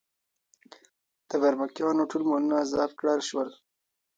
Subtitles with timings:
[1.29, 3.49] د برمکیانو ټول مالونه ضبط کړل شول.